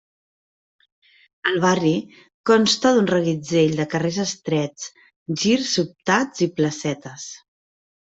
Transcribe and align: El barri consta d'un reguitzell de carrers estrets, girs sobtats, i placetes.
El 1.49 1.59
barri 1.65 1.91
consta 2.51 2.93
d'un 2.95 3.09
reguitzell 3.11 3.75
de 3.81 3.85
carrers 3.91 4.17
estrets, 4.27 4.87
girs 5.43 5.69
sobtats, 5.77 6.43
i 6.47 6.53
placetes. 6.61 7.29